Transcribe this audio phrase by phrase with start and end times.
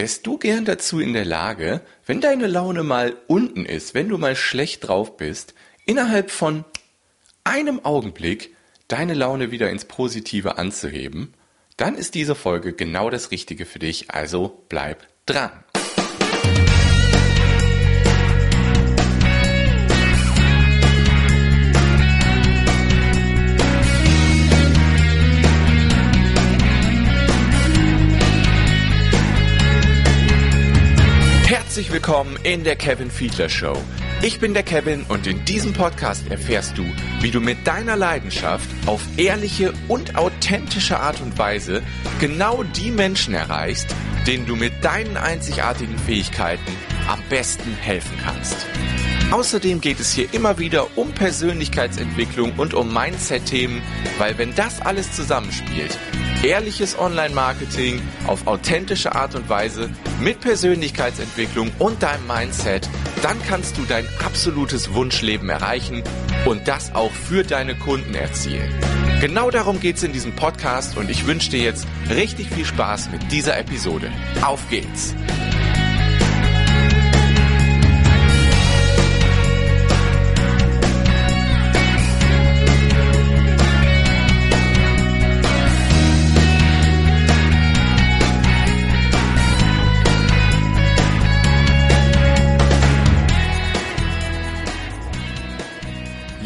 [0.00, 4.16] wärst du gern dazu in der Lage, wenn deine Laune mal unten ist, wenn du
[4.16, 5.52] mal schlecht drauf bist,
[5.84, 6.64] innerhalb von
[7.44, 8.56] einem Augenblick
[8.88, 11.34] deine Laune wieder ins Positive anzuheben,
[11.76, 15.50] dann ist diese Folge genau das Richtige für dich, also bleib dran.
[31.80, 33.74] Herzlich willkommen in der Kevin Fiedler Show.
[34.20, 36.84] Ich bin der Kevin und in diesem Podcast erfährst du,
[37.22, 41.82] wie du mit deiner Leidenschaft auf ehrliche und authentische Art und Weise
[42.18, 46.70] genau die Menschen erreichst, denen du mit deinen einzigartigen Fähigkeiten
[47.08, 48.66] am besten helfen kannst.
[49.30, 53.80] Außerdem geht es hier immer wieder um Persönlichkeitsentwicklung und um Mindset-Themen,
[54.18, 55.96] weil wenn das alles zusammenspielt,
[56.42, 59.88] ehrliches Online-Marketing auf authentische Art und Weise
[60.20, 62.88] mit Persönlichkeitsentwicklung und deinem Mindset,
[63.22, 66.02] dann kannst du dein absolutes Wunschleben erreichen
[66.44, 68.74] und das auch für deine Kunden erzielen.
[69.20, 73.10] Genau darum geht es in diesem Podcast und ich wünsche dir jetzt richtig viel Spaß
[73.12, 74.10] mit dieser Episode.
[74.42, 75.14] Auf geht's!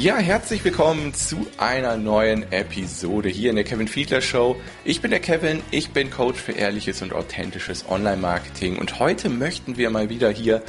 [0.05, 4.57] Ja, herzlich willkommen zu einer neuen Episode hier in der Kevin Fiedler Show.
[4.85, 9.79] Ich bin der Kevin, ich bin Coach für ehrliches und authentisches Online-Marketing und heute möchten
[9.79, 10.63] wir mal wieder hier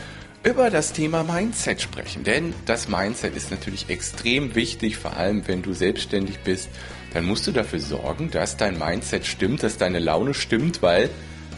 [0.44, 2.24] über das Thema Mindset sprechen.
[2.24, 6.70] Denn das Mindset ist natürlich extrem wichtig, vor allem wenn du selbstständig bist.
[7.14, 11.10] Dann musst du dafür sorgen, dass dein Mindset stimmt, dass deine Laune stimmt, weil,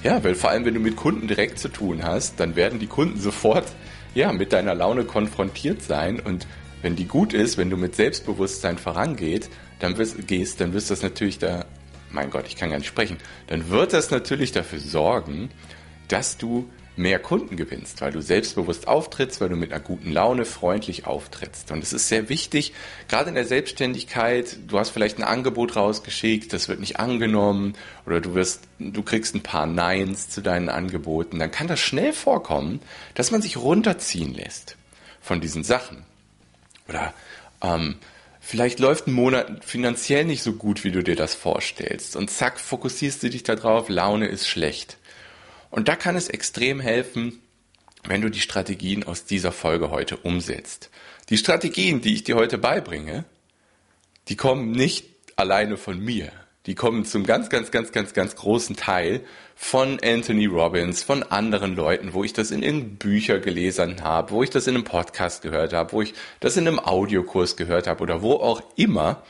[0.01, 2.87] ja, weil vor allem wenn du mit Kunden direkt zu tun hast, dann werden die
[2.87, 3.67] Kunden sofort
[4.15, 6.47] ja, mit deiner Laune konfrontiert sein und
[6.87, 9.49] wenn die gut ist, wenn du mit Selbstbewusstsein vorangeht,
[9.79, 11.65] dann wirst, gehst, dann wirst das natürlich da,
[12.11, 13.17] mein Gott, ich kann gar nicht sprechen,
[13.47, 15.49] dann wird das natürlich dafür sorgen,
[16.07, 20.45] dass du mehr Kunden gewinnst, weil du selbstbewusst auftrittst, weil du mit einer guten Laune
[20.45, 21.73] freundlich auftrittst.
[21.73, 22.71] Und es ist sehr wichtig,
[23.09, 27.73] gerade in der Selbstständigkeit, du hast vielleicht ein Angebot rausgeschickt, das wird nicht angenommen
[28.05, 32.13] oder du wirst, du kriegst ein paar Neins zu deinen Angeboten, dann kann das schnell
[32.13, 32.79] vorkommen,
[33.13, 34.77] dass man sich runterziehen lässt
[35.19, 36.05] von diesen Sachen.
[36.87, 37.13] Oder
[37.61, 37.97] ähm,
[38.39, 42.15] vielleicht läuft ein Monat finanziell nicht so gut, wie du dir das vorstellst.
[42.15, 44.97] Und zack, fokussierst du dich darauf, Laune ist schlecht.
[45.69, 47.41] Und da kann es extrem helfen,
[48.05, 50.89] wenn du die Strategien aus dieser Folge heute umsetzt.
[51.29, 53.25] Die Strategien, die ich dir heute beibringe,
[54.29, 55.05] die kommen nicht
[55.35, 56.31] alleine von mir.
[56.67, 59.21] Die kommen zum ganz, ganz, ganz, ganz, ganz großen Teil
[59.55, 64.43] von Anthony Robbins, von anderen Leuten, wo ich das in irgendeinem Bücher gelesen habe, wo
[64.43, 68.03] ich das in einem Podcast gehört habe, wo ich das in einem Audiokurs gehört habe
[68.03, 69.23] oder wo auch immer.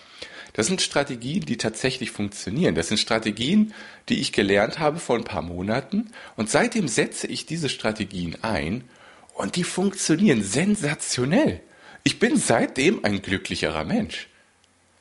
[0.53, 2.73] Das sind Strategien, die tatsächlich funktionieren.
[2.73, 3.75] Das sind Strategien,
[4.09, 8.83] die ich gelernt habe vor ein paar Monaten und seitdem setze ich diese Strategien ein
[9.35, 11.61] und die funktionieren sensationell.
[12.03, 14.27] Ich bin seitdem ein glücklicherer Mensch.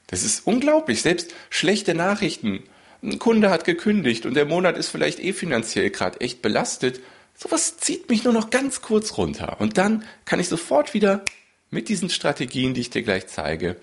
[0.06, 1.02] Das ist unglaublich.
[1.02, 2.62] Selbst schlechte Nachrichten
[3.02, 7.00] ein Kunde hat gekündigt und der Monat ist vielleicht eh finanziell gerade echt belastet.
[7.34, 9.60] Sowas zieht mich nur noch ganz kurz runter.
[9.60, 11.24] Und dann kann ich sofort wieder
[11.70, 13.76] mit diesen Strategien, die ich dir gleich zeige,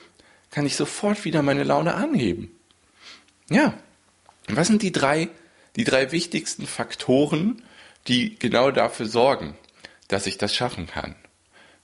[0.50, 2.52] kann ich sofort wieder meine Laune anheben.
[3.50, 3.74] Ja.
[4.48, 5.30] Was sind die drei,
[5.76, 7.64] die drei wichtigsten Faktoren,
[8.08, 9.56] die genau dafür sorgen,
[10.10, 11.16] dass ich das schaffen kann,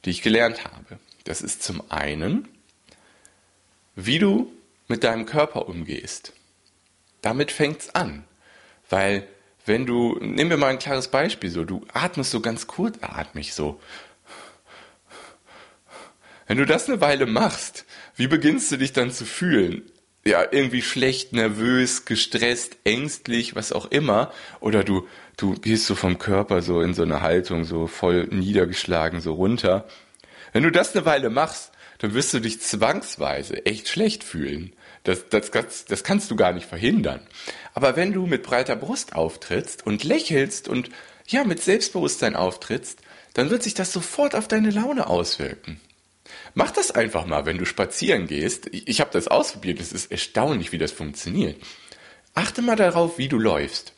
[0.03, 0.99] die ich gelernt habe?
[1.23, 2.47] Das ist zum einen,
[4.05, 4.51] wie du
[4.87, 6.33] mit deinem Körper umgehst.
[7.21, 8.23] Damit fängt's an.
[8.89, 9.27] Weil
[9.65, 13.79] wenn du, nehmen wir mal ein klares Beispiel, so, du atmest so ganz kurzatmig so.
[16.47, 19.83] Wenn du das eine Weile machst, wie beginnst du dich dann zu fühlen?
[20.25, 24.31] Ja, irgendwie schlecht, nervös, gestresst, ängstlich, was auch immer.
[24.59, 25.07] Oder du,
[25.37, 29.87] du gehst so vom Körper so in so eine Haltung, so voll niedergeschlagen, so runter.
[30.51, 34.73] Wenn du das eine Weile machst, dann wirst du dich zwangsweise echt schlecht fühlen.
[35.03, 37.21] Das, das, das, das kannst du gar nicht verhindern.
[37.73, 40.89] Aber wenn du mit breiter Brust auftrittst und lächelst und
[41.27, 42.99] ja, mit Selbstbewusstsein auftrittst,
[43.33, 45.79] dann wird sich das sofort auf deine Laune auswirken.
[46.53, 48.67] Mach das einfach mal, wenn du spazieren gehst.
[48.71, 51.61] Ich, habe das ausprobiert, es ist erstaunlich, wie das funktioniert.
[52.33, 53.93] Achte mal darauf, wie du läufst.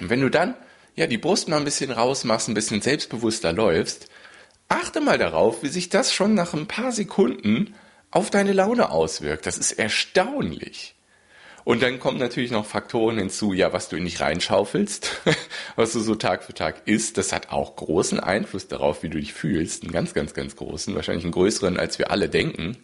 [0.00, 0.54] Und wenn du dann
[0.94, 4.08] ja die Brust mal ein bisschen rausmachst, ein bisschen selbstbewusster läufst,
[4.72, 7.74] achte mal darauf, wie sich das schon nach ein paar Sekunden
[8.10, 9.46] auf deine Laune auswirkt.
[9.46, 10.94] Das ist erstaunlich.
[11.64, 15.20] Und dann kommen natürlich noch Faktoren hinzu, ja, was du in dich reinschaufelst,
[15.76, 19.18] was du so Tag für Tag isst, das hat auch großen Einfluss darauf, wie du
[19.18, 19.84] dich fühlst.
[19.84, 22.78] Einen ganz, ganz, ganz großen, wahrscheinlich einen größeren, als wir alle denken.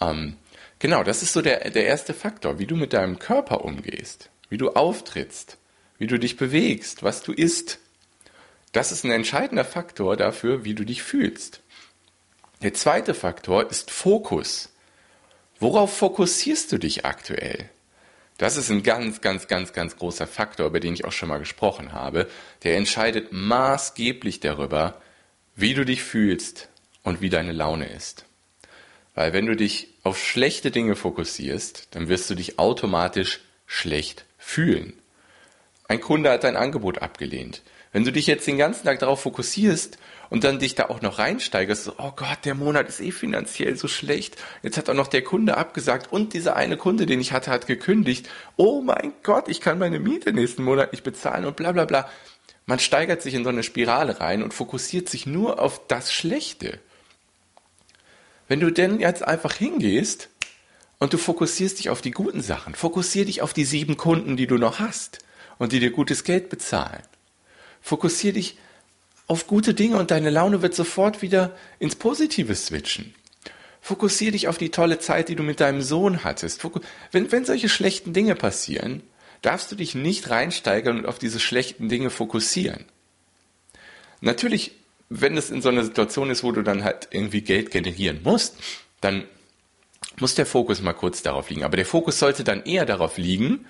[0.00, 0.36] Ähm,
[0.78, 4.56] genau, das ist so der, der erste Faktor, wie du mit deinem Körper umgehst, wie
[4.56, 5.58] du auftrittst,
[5.98, 7.78] wie du dich bewegst, was du isst.
[8.78, 11.62] Das ist ein entscheidender Faktor dafür, wie du dich fühlst.
[12.62, 14.72] Der zweite Faktor ist Fokus.
[15.58, 17.70] Worauf fokussierst du dich aktuell?
[18.36, 21.40] Das ist ein ganz, ganz, ganz, ganz großer Faktor, über den ich auch schon mal
[21.40, 22.28] gesprochen habe.
[22.62, 25.02] Der entscheidet maßgeblich darüber,
[25.56, 26.68] wie du dich fühlst
[27.02, 28.26] und wie deine Laune ist.
[29.16, 34.92] Weil wenn du dich auf schlechte Dinge fokussierst, dann wirst du dich automatisch schlecht fühlen.
[35.88, 37.60] Ein Kunde hat dein Angebot abgelehnt.
[37.92, 39.98] Wenn du dich jetzt den ganzen Tag darauf fokussierst
[40.28, 43.76] und dann dich da auch noch reinsteigerst, so, oh Gott, der Monat ist eh finanziell
[43.76, 47.32] so schlecht, jetzt hat auch noch der Kunde abgesagt und dieser eine Kunde, den ich
[47.32, 51.56] hatte, hat gekündigt, oh mein Gott, ich kann meine Miete nächsten Monat nicht bezahlen und
[51.56, 52.08] bla bla bla.
[52.66, 56.80] Man steigert sich in so eine Spirale rein und fokussiert sich nur auf das Schlechte.
[58.46, 60.28] Wenn du denn jetzt einfach hingehst
[60.98, 64.46] und du fokussierst dich auf die guten Sachen, fokussier dich auf die sieben Kunden, die
[64.46, 65.20] du noch hast
[65.58, 67.02] und die dir gutes Geld bezahlen.
[67.88, 68.58] Fokussier dich
[69.28, 73.14] auf gute Dinge und deine Laune wird sofort wieder ins Positive switchen.
[73.80, 76.62] Fokussier dich auf die tolle Zeit, die du mit deinem Sohn hattest.
[77.12, 79.02] Wenn, wenn solche schlechten Dinge passieren,
[79.40, 82.84] darfst du dich nicht reinsteigern und auf diese schlechten Dinge fokussieren.
[84.20, 84.72] Natürlich,
[85.08, 88.58] wenn es in so einer Situation ist, wo du dann halt irgendwie Geld generieren musst,
[89.00, 89.24] dann
[90.20, 91.64] muss der Fokus mal kurz darauf liegen.
[91.64, 93.64] Aber der Fokus sollte dann eher darauf liegen,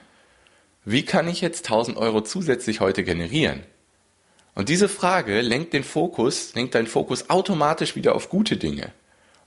[0.84, 3.62] wie kann ich jetzt 1000 Euro zusätzlich heute generieren?
[4.58, 8.92] Und diese Frage lenkt den Fokus, lenkt deinen Fokus automatisch wieder auf gute Dinge.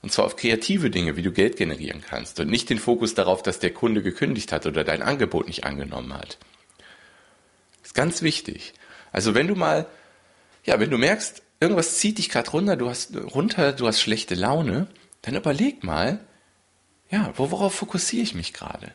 [0.00, 2.40] Und zwar auf kreative Dinge, wie du Geld generieren kannst.
[2.40, 6.14] Und nicht den Fokus darauf, dass der Kunde gekündigt hat oder dein Angebot nicht angenommen
[6.14, 6.38] hat.
[7.82, 8.72] Das ist ganz wichtig.
[9.12, 9.84] Also wenn du mal,
[10.64, 14.34] ja, wenn du merkst, irgendwas zieht dich gerade runter, du hast runter, du hast schlechte
[14.34, 14.86] Laune,
[15.20, 16.20] dann überleg mal,
[17.10, 18.92] ja, worauf fokussiere ich mich gerade?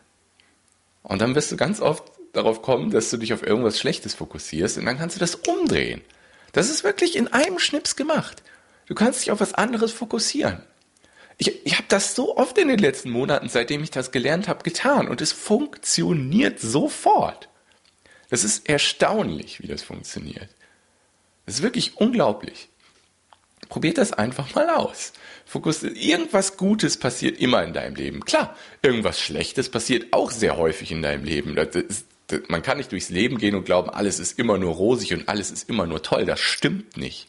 [1.04, 4.78] Und dann wirst du ganz oft darauf kommen, dass du dich auf irgendwas Schlechtes fokussierst
[4.78, 6.02] und dann kannst du das umdrehen.
[6.54, 8.42] Das ist wirklich in einem Schnips gemacht.
[8.88, 10.64] Du kannst dich auf was anderes fokussieren.
[11.38, 14.64] Ich, ich habe das so oft in den letzten Monaten, seitdem ich das gelernt habe,
[14.64, 17.50] getan und es funktioniert sofort.
[18.30, 20.50] Das ist erstaunlich, wie das funktioniert.
[21.46, 22.70] Das ist wirklich unglaublich.
[23.70, 25.14] Probiert das einfach mal aus.
[25.46, 28.26] Fokus, irgendwas Gutes passiert immer in deinem Leben.
[28.26, 31.56] Klar, irgendwas Schlechtes passiert auch sehr häufig in deinem Leben.
[31.56, 32.06] Das ist,
[32.48, 35.52] man kann nicht durchs Leben gehen und glauben, alles ist immer nur rosig und alles
[35.52, 36.26] ist immer nur toll.
[36.26, 37.28] Das stimmt nicht.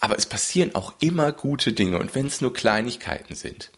[0.00, 3.70] Aber es passieren auch immer gute Dinge und wenn es nur Kleinigkeiten sind.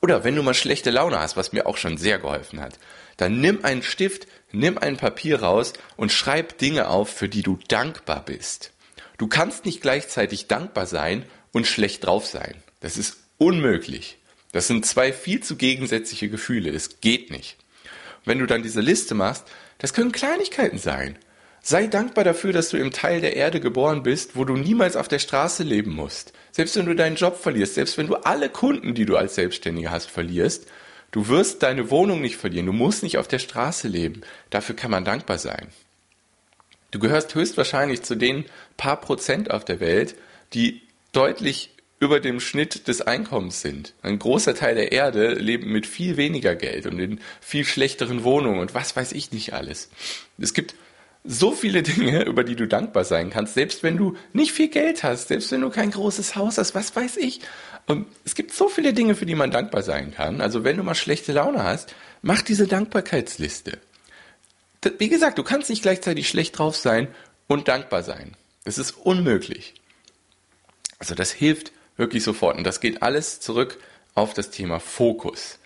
[0.00, 2.78] Oder wenn du mal schlechte Laune hast, was mir auch schon sehr geholfen hat,
[3.16, 7.58] dann nimm einen Stift, nimm ein Papier raus und schreib Dinge auf, für die du
[7.68, 8.72] dankbar bist.
[9.16, 12.62] Du kannst nicht gleichzeitig dankbar sein und schlecht drauf sein.
[12.80, 14.18] Das ist unmöglich.
[14.52, 16.72] Das sind zwei viel zu gegensätzliche Gefühle.
[16.72, 17.56] Das geht nicht
[18.28, 19.44] wenn du dann diese Liste machst,
[19.78, 21.18] das können Kleinigkeiten sein.
[21.60, 25.08] Sei dankbar dafür, dass du im Teil der Erde geboren bist, wo du niemals auf
[25.08, 26.32] der Straße leben musst.
[26.52, 29.90] Selbst wenn du deinen Job verlierst, selbst wenn du alle Kunden, die du als Selbstständiger
[29.90, 30.66] hast, verlierst,
[31.10, 32.66] du wirst deine Wohnung nicht verlieren.
[32.66, 34.22] Du musst nicht auf der Straße leben.
[34.50, 35.68] Dafür kann man dankbar sein.
[36.90, 38.46] Du gehörst höchstwahrscheinlich zu den
[38.76, 40.14] paar Prozent auf der Welt,
[40.54, 40.80] die
[41.12, 41.70] deutlich
[42.00, 43.94] über dem Schnitt des Einkommens sind.
[44.02, 48.60] Ein großer Teil der Erde lebt mit viel weniger Geld und in viel schlechteren Wohnungen
[48.60, 49.88] und was weiß ich nicht alles.
[50.38, 50.74] Es gibt
[51.24, 55.02] so viele Dinge, über die du dankbar sein kannst, selbst wenn du nicht viel Geld
[55.02, 57.40] hast, selbst wenn du kein großes Haus hast, was weiß ich.
[57.86, 60.40] Und es gibt so viele Dinge, für die man dankbar sein kann.
[60.40, 63.78] Also wenn du mal schlechte Laune hast, mach diese Dankbarkeitsliste.
[64.98, 67.08] Wie gesagt, du kannst nicht gleichzeitig schlecht drauf sein
[67.48, 68.36] und dankbar sein.
[68.64, 69.74] Das ist unmöglich.
[70.98, 72.56] Also das hilft wirklich sofort.
[72.56, 73.78] Und das geht alles zurück
[74.14, 75.58] auf das Thema Fokus.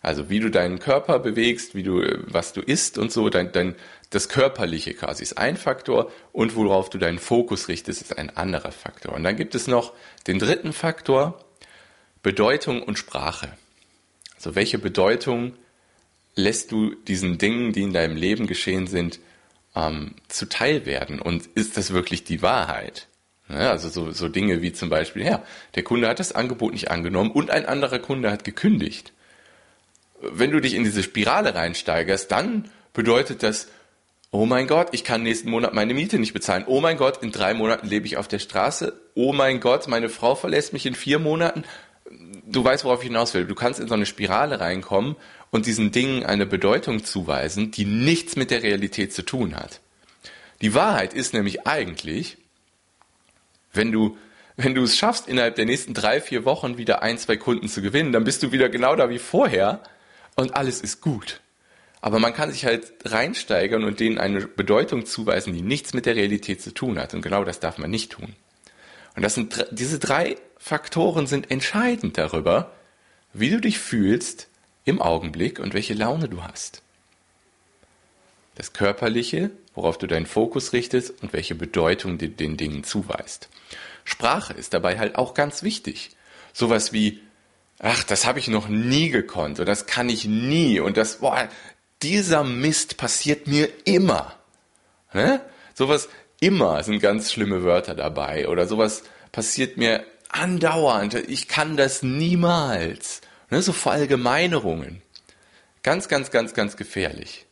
[0.00, 3.74] Also wie du deinen Körper bewegst, wie du, was du isst und so, dein, dein,
[4.10, 8.70] das Körperliche quasi ist ein Faktor und worauf du deinen Fokus richtest, ist ein anderer
[8.70, 9.14] Faktor.
[9.14, 9.92] Und dann gibt es noch
[10.26, 11.44] den dritten Faktor,
[12.22, 13.52] Bedeutung und Sprache.
[14.36, 15.54] Also welche Bedeutung
[16.36, 19.18] lässt du diesen Dingen, die in deinem Leben geschehen sind,
[19.74, 21.20] ähm, zuteil werden?
[21.20, 23.08] Und ist das wirklich die Wahrheit?
[23.48, 25.42] Ja, also so, so Dinge wie zum Beispiel, ja,
[25.74, 29.12] der Kunde hat das Angebot nicht angenommen und ein anderer Kunde hat gekündigt.
[30.20, 33.68] Wenn du dich in diese Spirale reinsteigerst, dann bedeutet das,
[34.30, 36.64] oh mein Gott, ich kann nächsten Monat meine Miete nicht bezahlen.
[36.66, 39.00] Oh mein Gott, in drei Monaten lebe ich auf der Straße.
[39.14, 41.64] Oh mein Gott, meine Frau verlässt mich in vier Monaten.
[42.46, 43.44] du weißt, worauf ich hinaus will.
[43.44, 45.16] Du kannst in so eine Spirale reinkommen
[45.50, 49.80] und diesen Dingen eine Bedeutung zuweisen, die nichts mit der Realität zu tun hat.
[50.60, 52.37] Die Wahrheit ist nämlich eigentlich,
[53.72, 54.16] wenn du,
[54.56, 57.82] wenn du es schaffst, innerhalb der nächsten drei, vier Wochen wieder ein, zwei Kunden zu
[57.82, 59.82] gewinnen, dann bist du wieder genau da wie vorher
[60.34, 61.40] und alles ist gut.
[62.00, 66.16] Aber man kann sich halt reinsteigern und denen eine Bedeutung zuweisen, die nichts mit der
[66.16, 67.12] Realität zu tun hat.
[67.12, 68.36] Und genau das darf man nicht tun.
[69.16, 72.72] Und das sind, diese drei Faktoren sind entscheidend darüber,
[73.32, 74.48] wie du dich fühlst
[74.84, 76.82] im Augenblick und welche Laune du hast.
[78.58, 83.48] Das Körperliche, worauf du deinen Fokus richtest und welche Bedeutung du den Dingen zuweist.
[84.02, 86.10] Sprache ist dabei halt auch ganz wichtig.
[86.52, 87.20] Sowas wie,
[87.78, 91.48] ach, das habe ich noch nie gekonnt oder das kann ich nie und das, boah,
[92.02, 94.34] dieser Mist passiert mir immer.
[95.12, 95.40] Ne?
[95.74, 96.08] Sowas
[96.40, 101.14] immer sind ganz schlimme Wörter dabei oder sowas passiert mir andauernd.
[101.14, 103.20] Ich kann das niemals.
[103.50, 103.62] Ne?
[103.62, 105.00] So Verallgemeinerungen.
[105.84, 107.46] Ganz, ganz, ganz, ganz gefährlich.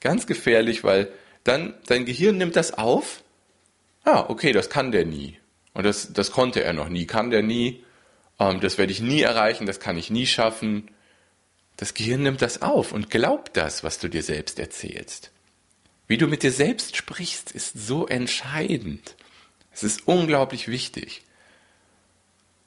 [0.00, 1.12] Ganz gefährlich, weil
[1.44, 3.22] dann dein Gehirn nimmt das auf.
[4.04, 5.38] Ah, okay, das kann der nie.
[5.74, 7.84] Und das, das konnte er noch nie, kann der nie.
[8.38, 10.90] Ähm, das werde ich nie erreichen, das kann ich nie schaffen.
[11.76, 15.30] Das Gehirn nimmt das auf und glaubt das, was du dir selbst erzählst.
[16.08, 19.14] Wie du mit dir selbst sprichst, ist so entscheidend.
[19.72, 21.22] Es ist unglaublich wichtig.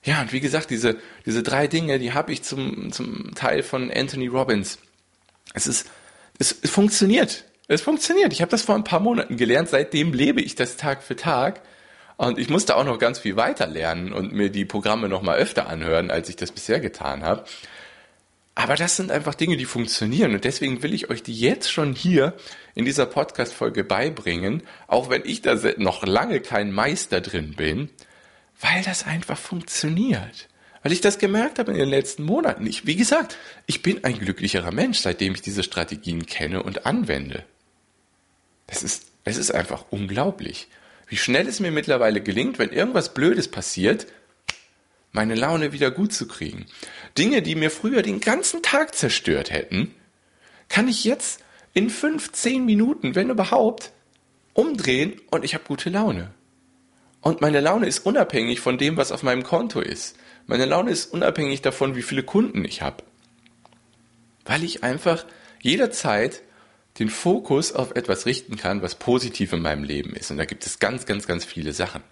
[0.03, 3.91] Ja, und wie gesagt, diese, diese drei Dinge, die habe ich zum, zum Teil von
[3.91, 4.79] Anthony Robbins.
[5.53, 5.89] Es ist,
[6.39, 7.45] es, es funktioniert.
[7.67, 8.33] Es funktioniert.
[8.33, 9.69] Ich habe das vor ein paar Monaten gelernt.
[9.69, 11.61] Seitdem lebe ich das Tag für Tag.
[12.17, 15.37] Und ich musste auch noch ganz viel weiter lernen und mir die Programme noch mal
[15.37, 17.45] öfter anhören, als ich das bisher getan habe.
[18.55, 21.95] Aber das sind einfach Dinge, die funktionieren und deswegen will ich euch die jetzt schon
[21.95, 22.33] hier
[22.75, 27.89] in dieser Podcast-Folge beibringen, auch wenn ich da noch lange kein Meister drin bin,
[28.61, 30.47] weil das einfach funktioniert.
[30.83, 32.67] Weil ich das gemerkt habe in den letzten Monaten.
[32.67, 37.45] Ich, wie gesagt, ich bin ein glücklicherer Mensch, seitdem ich diese Strategien kenne und anwende.
[38.67, 40.67] Es ist, es ist einfach unglaublich,
[41.07, 44.07] wie schnell es mir mittlerweile gelingt, wenn irgendwas Blödes passiert,
[45.13, 46.65] meine Laune wieder gut zu kriegen.
[47.17, 49.93] Dinge, die mir früher den ganzen Tag zerstört hätten,
[50.69, 51.39] kann ich jetzt
[51.73, 53.91] in fünf, zehn Minuten, wenn überhaupt,
[54.53, 56.31] umdrehen und ich habe gute Laune.
[57.21, 60.17] Und meine Laune ist unabhängig von dem, was auf meinem Konto ist.
[60.45, 63.03] Meine Laune ist unabhängig davon, wie viele Kunden ich habe.
[64.45, 65.25] Weil ich einfach
[65.61, 66.41] jederzeit
[66.99, 70.31] den Fokus auf etwas richten kann, was positiv in meinem Leben ist.
[70.31, 72.03] Und da gibt es ganz, ganz, ganz viele Sachen.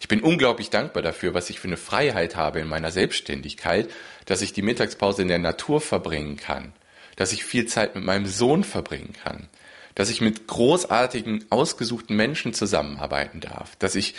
[0.00, 3.90] Ich bin unglaublich dankbar dafür, was ich für eine Freiheit habe in meiner Selbstständigkeit,
[4.26, 6.72] dass ich die Mittagspause in der Natur verbringen kann,
[7.16, 9.48] dass ich viel Zeit mit meinem Sohn verbringen kann,
[9.94, 14.14] dass ich mit großartigen, ausgesuchten Menschen zusammenarbeiten darf, dass ich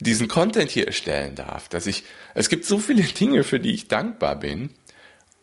[0.00, 3.88] diesen Content hier erstellen darf, dass ich, es gibt so viele Dinge, für die ich
[3.88, 4.70] dankbar bin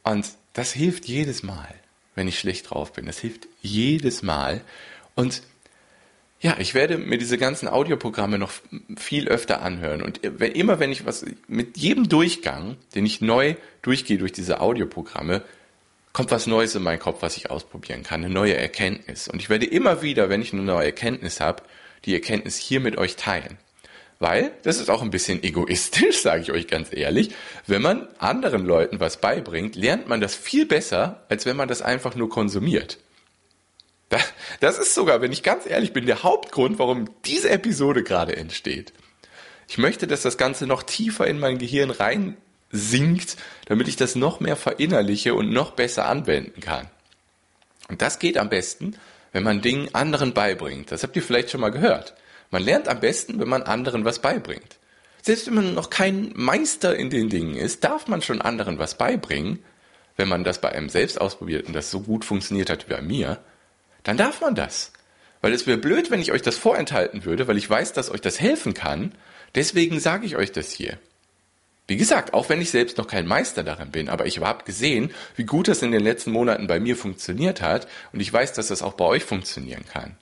[0.04, 1.74] und das hilft jedes Mal,
[2.16, 3.06] wenn ich schlecht drauf bin.
[3.06, 4.62] Das hilft jedes Mal
[5.16, 5.42] und
[6.44, 8.52] ja, ich werde mir diese ganzen Audioprogramme noch
[8.98, 10.02] viel öfter anhören.
[10.02, 15.42] Und immer wenn ich was, mit jedem Durchgang, den ich neu durchgehe durch diese Audioprogramme,
[16.12, 19.30] kommt was Neues in meinen Kopf, was ich ausprobieren kann, eine neue Erkenntnis.
[19.30, 21.64] Und ich werde immer wieder, wenn ich eine neue Erkenntnis habe,
[22.04, 23.58] die Erkenntnis hier mit euch teilen.
[24.24, 27.32] Weil, das ist auch ein bisschen egoistisch, sage ich euch ganz ehrlich,
[27.68, 31.82] wenn man anderen Leuten was beibringt, lernt man das viel besser, als wenn man das
[31.82, 33.00] einfach nur konsumiert.
[34.62, 38.94] Das ist sogar, wenn ich ganz ehrlich bin, der Hauptgrund, warum diese Episode gerade entsteht.
[39.68, 42.38] Ich möchte, dass das Ganze noch tiefer in mein Gehirn rein
[42.72, 46.90] sinkt, damit ich das noch mehr verinnerliche und noch besser anwenden kann.
[47.90, 48.96] Und das geht am besten,
[49.34, 50.94] wenn man Dingen anderen beibringt.
[50.94, 52.14] Das habt ihr vielleicht schon mal gehört.
[52.54, 54.78] Man lernt am besten, wenn man anderen was beibringt.
[55.22, 58.98] Selbst wenn man noch kein Meister in den Dingen ist, darf man schon anderen was
[58.98, 59.60] beibringen,
[60.18, 63.02] wenn man das bei einem selbst ausprobiert und das so gut funktioniert hat wie bei
[63.02, 63.40] mir
[64.04, 64.92] dann darf man das.
[65.42, 68.22] Weil es wäre blöd, wenn ich euch das vorenthalten würde, weil ich weiß, dass euch
[68.22, 69.14] das helfen kann.
[69.56, 70.98] Deswegen sage ich euch das hier.
[71.88, 75.12] Wie gesagt, auch wenn ich selbst noch kein Meister darin bin, aber ich habe gesehen,
[75.36, 78.68] wie gut das in den letzten Monaten bei mir funktioniert hat und ich weiß, dass
[78.68, 80.16] das auch bei euch funktionieren kann.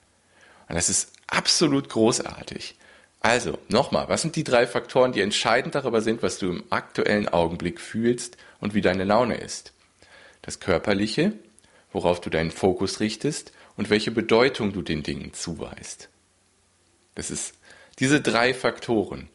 [0.68, 2.76] Und das ist absolut großartig.
[3.20, 7.28] Also, nochmal, was sind die drei Faktoren, die entscheidend darüber sind, was du im aktuellen
[7.28, 9.72] Augenblick fühlst und wie deine Laune ist?
[10.42, 11.32] Das Körperliche,
[11.92, 16.08] worauf du deinen Fokus richtest und welche Bedeutung du den Dingen zuweist.
[17.14, 17.54] Das ist
[17.98, 19.28] diese drei Faktoren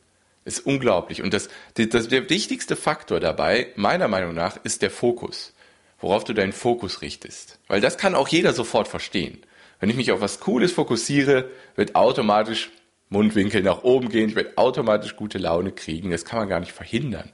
[0.45, 5.53] ist unglaublich und das, das der wichtigste Faktor dabei meiner Meinung nach ist der Fokus,
[5.99, 9.43] worauf du deinen Fokus richtest, weil das kann auch jeder sofort verstehen.
[9.79, 12.71] Wenn ich mich auf was Cooles fokussiere, wird automatisch
[13.09, 16.73] Mundwinkel nach oben gehen, ich werde automatisch gute Laune kriegen, das kann man gar nicht
[16.73, 17.29] verhindern.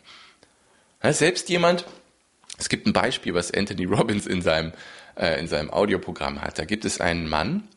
[1.01, 1.85] selbst jemand,
[2.57, 4.73] es gibt ein Beispiel, was Anthony Robbins in seinem,
[5.15, 6.59] äh, in seinem Audioprogramm hat.
[6.59, 7.67] Da gibt es einen Mann,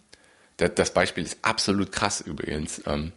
[0.58, 2.82] der, das Beispiel ist absolut krass übrigens.
[2.86, 3.12] Ähm,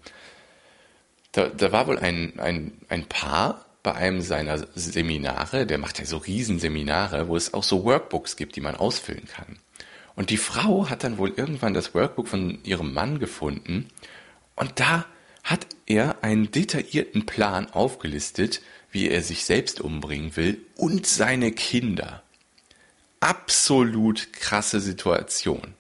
[1.34, 6.06] da, da war wohl ein, ein, ein Paar bei einem seiner Seminare, der macht ja
[6.06, 9.58] so Riesenseminare, wo es auch so Workbooks gibt, die man ausfüllen kann.
[10.20, 13.88] Und die Frau hat dann wohl irgendwann das Workbook von ihrem Mann gefunden
[14.58, 15.06] und da
[15.46, 18.62] hat er einen detaillierten Plan aufgelistet,
[18.92, 22.22] wie er sich selbst umbringen will und seine Kinder.
[23.22, 25.74] Absolut krasse Situation.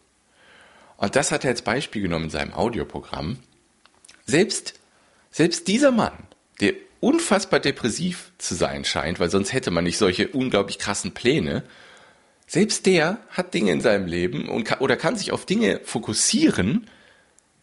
[0.95, 3.39] Und das hat er als Beispiel genommen in seinem Audioprogramm.
[4.25, 4.79] Selbst,
[5.31, 6.17] selbst dieser Mann,
[6.61, 11.65] der unfassbar depressiv zu sein scheint, weil sonst hätte man nicht solche unglaublich krassen Pläne,
[12.49, 16.89] selbst der hat Dinge in seinem Leben und kann, oder kann sich auf Dinge fokussieren,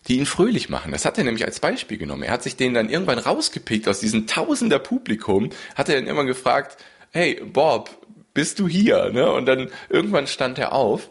[0.07, 0.93] die ihn fröhlich machen.
[0.93, 2.23] Das hat er nämlich als Beispiel genommen.
[2.23, 6.25] Er hat sich den dann irgendwann rausgepickt aus diesem Tausender Publikum, hat er dann immer
[6.25, 6.77] gefragt,
[7.11, 9.11] hey Bob, bist du hier?
[9.11, 9.29] Ne?
[9.29, 11.11] Und dann irgendwann stand er auf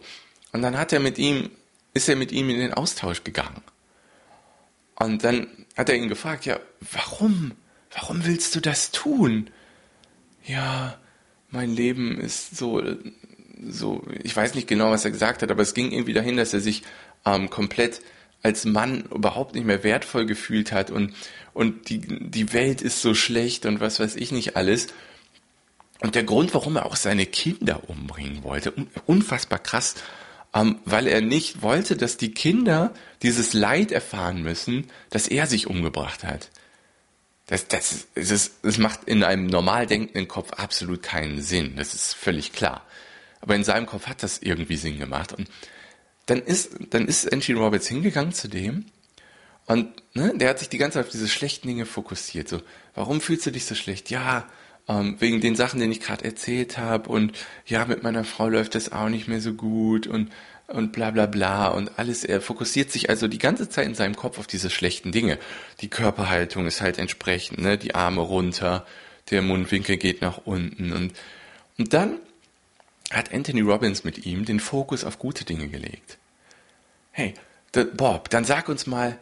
[0.53, 1.49] und dann hat er mit ihm,
[1.93, 3.61] ist er mit ihm in den Austausch gegangen.
[4.97, 6.61] Und dann hat er ihn gefragt, ja,
[6.93, 7.51] warum?
[7.91, 9.49] Warum willst du das tun?
[10.45, 10.97] Ja,
[11.49, 12.81] mein Leben ist so,
[13.69, 16.53] so, ich weiß nicht genau, was er gesagt hat, aber es ging irgendwie dahin, dass
[16.53, 16.83] er sich
[17.25, 18.01] ähm, komplett
[18.43, 21.13] als Mann überhaupt nicht mehr wertvoll gefühlt hat und,
[21.53, 24.87] und die, die Welt ist so schlecht und was weiß ich nicht alles.
[26.01, 28.73] Und der Grund, warum er auch seine Kinder umbringen wollte,
[29.07, 29.95] unfassbar krass,
[30.53, 32.93] ähm, weil er nicht wollte, dass die Kinder
[33.23, 36.51] dieses Leid erfahren müssen, dass er sich umgebracht hat.
[37.47, 41.75] Das, das, das, das macht in einem normal denkenden Kopf absolut keinen Sinn.
[41.75, 42.83] Das ist völlig klar.
[43.45, 45.31] Aber in seinem Kopf hat das irgendwie Sinn gemacht.
[45.31, 45.47] Und
[46.25, 48.85] dann ist, dann ist Angie Roberts hingegangen zu dem
[49.67, 52.47] und ne, der hat sich die ganze Zeit auf diese schlechten Dinge fokussiert.
[52.47, 52.61] So,
[52.93, 54.09] warum fühlst du dich so schlecht?
[54.09, 54.47] Ja,
[54.87, 57.33] ähm, wegen den Sachen, denen ich gerade erzählt habe und
[57.65, 60.31] ja, mit meiner Frau läuft das auch nicht mehr so gut und
[60.67, 62.23] und bla bla bla und alles.
[62.23, 65.37] Er fokussiert sich also die ganze Zeit in seinem Kopf auf diese schlechten Dinge.
[65.81, 67.77] Die Körperhaltung ist halt entsprechend, ne?
[67.77, 68.83] die Arme runter,
[69.29, 71.13] der Mundwinkel geht nach unten und
[71.77, 72.19] und dann
[73.11, 76.17] hat Anthony Robbins mit ihm den Fokus auf gute Dinge gelegt.
[77.11, 77.33] Hey,
[77.93, 79.17] Bob, dann sag uns mal,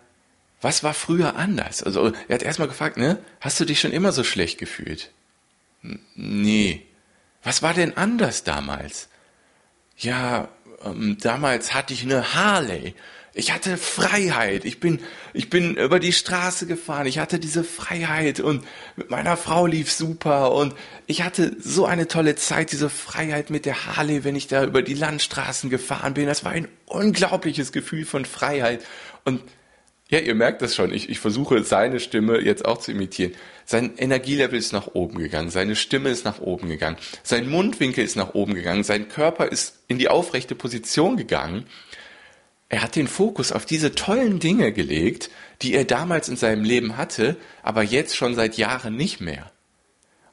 [0.61, 1.83] was war früher anders?
[1.83, 5.11] Also er hat erstmal gefragt, ne, hast du dich schon immer so schlecht gefühlt?
[5.83, 6.85] N nee.
[7.43, 9.09] Was war denn anders damals?
[9.97, 10.47] Ja,
[10.83, 12.95] ähm, damals hatte ich eine Harley
[13.35, 14.63] ich hatte Freiheit.
[14.63, 14.99] Ich bin,
[15.33, 17.07] ich bin über die Straße gefahren.
[17.07, 18.63] Ich hatte diese Freiheit und
[18.95, 20.75] mit meiner Frau lief super und
[21.07, 24.83] ich hatte so eine tolle Zeit, diese Freiheit mit der Harley, wenn ich da über
[24.83, 26.27] die Landstraßen gefahren bin.
[26.27, 28.85] Das war ein unglaubliches Gefühl von Freiheit
[29.25, 29.41] und
[30.09, 30.93] ja, ihr merkt das schon.
[30.93, 33.31] Ich, ich versuche seine Stimme jetzt auch zu imitieren.
[33.65, 35.49] Sein Energielevel ist nach oben gegangen.
[35.49, 36.97] Seine Stimme ist nach oben gegangen.
[37.23, 38.83] Sein Mundwinkel ist nach oben gegangen.
[38.83, 41.65] Sein Körper ist in die aufrechte Position gegangen.
[42.73, 45.29] Er hat den Fokus auf diese tollen Dinge gelegt,
[45.61, 49.51] die er damals in seinem Leben hatte, aber jetzt schon seit Jahren nicht mehr.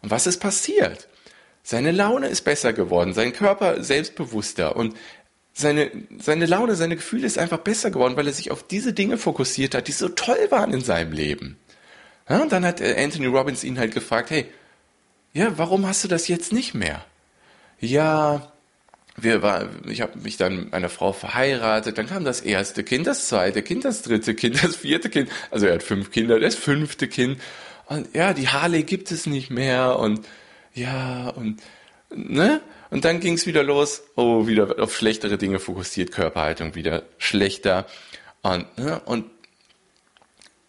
[0.00, 1.06] Und was ist passiert?
[1.62, 4.96] Seine Laune ist besser geworden, sein Körper selbstbewusster und
[5.52, 9.18] seine, seine Laune, seine Gefühle ist einfach besser geworden, weil er sich auf diese Dinge
[9.18, 11.58] fokussiert hat, die so toll waren in seinem Leben.
[12.26, 14.46] Ja, und dann hat äh, Anthony Robbins ihn halt gefragt, hey,
[15.34, 17.04] ja, warum hast du das jetzt nicht mehr?
[17.80, 18.50] Ja,
[19.22, 23.06] wir war, ich habe mich dann mit einer Frau verheiratet, dann kam das erste Kind,
[23.06, 26.54] das zweite Kind, das dritte Kind, das vierte Kind, also er hat fünf Kinder, das
[26.54, 27.40] fünfte Kind.
[27.86, 30.26] Und ja, die Harley gibt es nicht mehr und
[30.74, 31.60] ja und
[32.14, 32.60] ne?
[32.90, 37.86] Und dann ging es wieder los, oh wieder auf schlechtere Dinge fokussiert, Körperhaltung wieder schlechter.
[38.42, 39.26] Und ne, und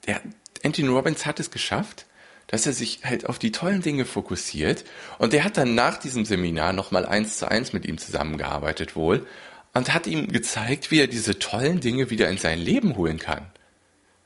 [0.06, 0.22] der
[0.64, 2.06] Anthony Robbins hat es geschafft,
[2.52, 4.84] dass er sich halt auf die tollen Dinge fokussiert.
[5.18, 9.26] Und der hat dann nach diesem Seminar nochmal eins zu eins mit ihm zusammengearbeitet wohl
[9.74, 13.48] und hat ihm gezeigt, wie er diese tollen Dinge wieder in sein Leben holen kann.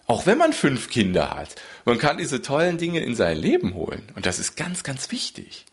[0.07, 4.11] Auch wenn man fünf Kinder hat, man kann diese tollen Dinge in sein Leben holen.
[4.15, 5.65] Und das ist ganz, ganz wichtig.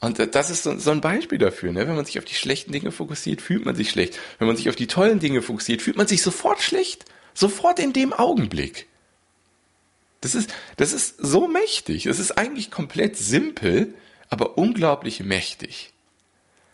[0.00, 1.72] Und das ist so, ein Beispiel dafür.
[1.72, 1.88] Ne?
[1.88, 4.18] Wenn man sich auf die schlechten Dinge fokussiert, fühlt man sich schlecht.
[4.38, 7.04] Wenn man sich auf die tollen Dinge fokussiert, fühlt man sich sofort schlecht.
[7.34, 8.86] Sofort in dem Augenblick.
[10.20, 12.06] Das ist, das ist so mächtig.
[12.06, 13.94] Es ist eigentlich komplett simpel,
[14.30, 15.92] aber unglaublich mächtig.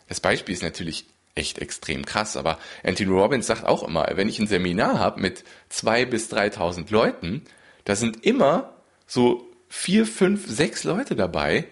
[0.07, 1.05] Das Beispiel ist natürlich
[1.35, 5.43] echt extrem krass, aber Anthony Robbins sagt auch immer, wenn ich ein Seminar habe mit
[5.69, 7.43] zwei bis 3.000 Leuten,
[7.83, 8.73] da sind immer
[9.05, 11.67] so vier, fünf, sechs Leute dabei,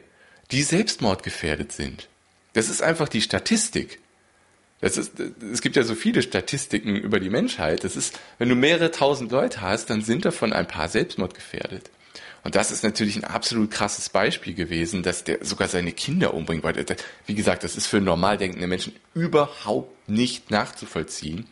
[0.52, 2.10] die selbstmordgefährdet sind.
[2.52, 4.00] Das ist einfach die Statistik.
[4.84, 7.86] Das ist, es gibt ja so viele Statistiken über die Menschheit.
[7.86, 11.90] Das ist, wenn du mehrere tausend Leute hast, dann sind davon ein paar selbstmordgefährdet.
[12.44, 16.66] Und das ist natürlich ein absolut krasses Beispiel gewesen, dass der sogar seine Kinder umbringt.
[16.66, 16.86] Weil,
[17.26, 21.48] wie gesagt, das ist für normal denkende Menschen überhaupt nicht nachzuvollziehen.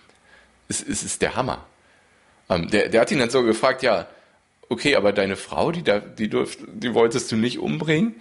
[0.67, 1.65] Es, es ist der Hammer.
[2.49, 4.07] Ähm, der, der hat ihn dann so gefragt, ja,
[4.67, 8.15] okay, aber deine Frau, die, da, die, durft, die wolltest du nicht umbringen?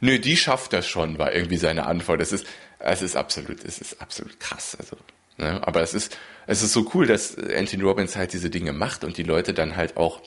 [0.00, 2.20] Nö, die schafft das schon, war irgendwie seine Antwort.
[2.20, 2.46] Es ist,
[2.78, 4.76] es ist absolut, es ist absolut krass.
[4.78, 4.96] Also,
[5.38, 5.66] ne?
[5.66, 9.16] Aber es ist, es ist so cool, dass Anthony Robbins halt diese Dinge macht und
[9.16, 10.20] die Leute dann halt auch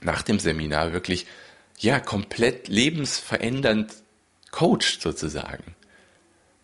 [0.00, 1.26] nach dem Seminar wirklich,
[1.78, 3.92] ja, komplett lebensverändernd
[4.50, 5.74] coacht sozusagen.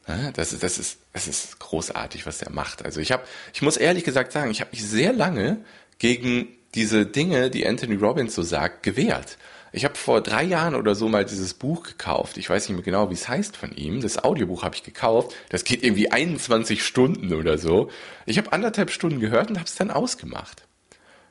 [0.08, 2.84] Ja, das ist, das ist, das ist großartig, was er macht.
[2.84, 3.24] Also ich habe,
[3.54, 5.64] ich muss ehrlich gesagt sagen, ich habe mich sehr lange
[5.98, 9.36] gegen diese Dinge, die Anthony Robbins so sagt, gewehrt.
[9.74, 12.36] Ich habe vor drei Jahren oder so mal dieses Buch gekauft.
[12.36, 14.02] Ich weiß nicht mehr genau, wie es heißt von ihm.
[14.02, 15.34] Das Audiobuch habe ich gekauft.
[15.48, 17.90] Das geht irgendwie 21 Stunden oder so.
[18.26, 20.64] Ich habe anderthalb Stunden gehört und habe es dann ausgemacht.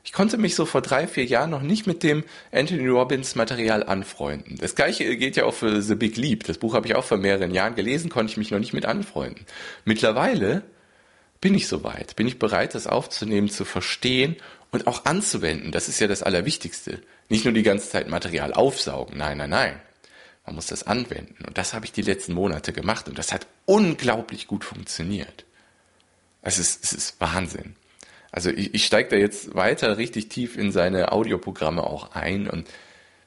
[0.04, 3.84] Ich konnte mich so vor drei, vier Jahren noch nicht mit dem Anthony Robbins Material
[3.84, 4.58] anfreunden.
[4.60, 6.44] Das gleiche gilt ja auch für The Big Leap.
[6.46, 8.88] Das Buch habe ich auch vor mehreren Jahren gelesen, konnte ich mich noch nicht mit
[8.88, 9.46] anfreunden.
[9.86, 10.64] Mittlerweile
[11.40, 14.38] bin ich soweit, bin ich bereit, das aufzunehmen, zu verstehen
[14.72, 15.72] und auch anzuwenden.
[15.72, 17.02] Das ist ja das Allerwichtigste.
[17.30, 19.18] Nicht nur die ganze Zeit Material aufsaugen.
[19.18, 19.82] Nein, nein, nein.
[20.46, 21.46] Man muss das anwenden.
[21.46, 25.46] Und das habe ich die letzten Monate gemacht und das hat unglaublich gut funktioniert.
[26.42, 27.76] Es ist, es ist Wahnsinn.
[28.32, 32.68] Also ich, ich steige da jetzt weiter richtig tief in seine Audioprogramme auch ein und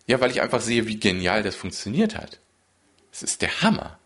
[0.07, 2.41] ja, weil ich einfach sehe, wie genial das funktioniert hat.
[3.13, 3.99] Es ist der Hammer.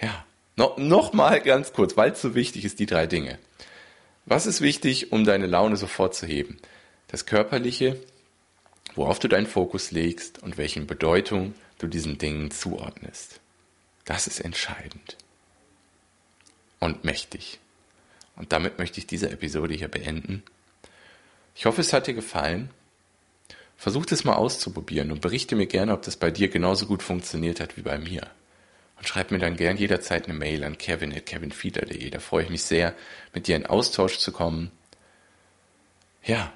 [0.00, 0.24] Ja,
[0.56, 3.38] no, noch mal ganz kurz, weil es so wichtig ist, die drei Dinge.
[4.26, 6.58] Was ist wichtig, um deine Laune sofort zu heben?
[7.08, 8.00] Das Körperliche,
[8.94, 13.40] worauf du deinen Fokus legst und welchen Bedeutung du diesen Dingen zuordnest.
[14.04, 15.16] Das ist entscheidend
[16.80, 17.58] und mächtig.
[18.36, 20.42] Und damit möchte ich diese Episode hier beenden.
[21.54, 22.70] Ich hoffe, es hat dir gefallen.
[23.76, 27.60] Versuch es mal auszuprobieren und berichte mir gerne, ob das bei dir genauso gut funktioniert
[27.60, 28.30] hat wie bei mir.
[29.04, 32.08] Und schreib mir dann gern jederzeit eine Mail an kevin.kevinfieder.de.
[32.08, 32.94] Da freue ich mich sehr,
[33.34, 34.70] mit dir in Austausch zu kommen.
[36.24, 36.54] Ja,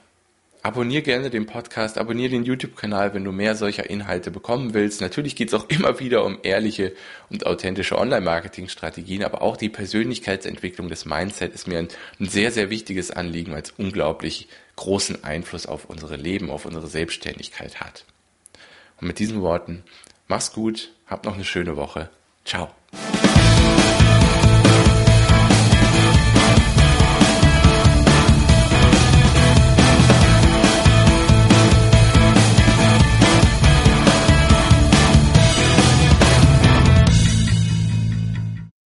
[0.63, 5.03] Abonnier gerne den Podcast, abonnier den YouTube-Kanal, wenn du mehr solcher Inhalte bekommen willst.
[5.03, 6.95] Natürlich geht es auch immer wieder um ehrliche
[7.29, 12.71] und authentische Online-Marketing-Strategien, aber auch die Persönlichkeitsentwicklung des Mindset ist mir ein, ein sehr, sehr
[12.71, 18.07] wichtiges Anliegen, weil es unglaublich großen Einfluss auf unsere Leben, auf unsere Selbstständigkeit hat.
[19.01, 19.85] Und mit diesen Worten,
[20.29, 22.11] mach's gut, hab noch eine schöne Woche.
[22.49, 22.67] Tchau.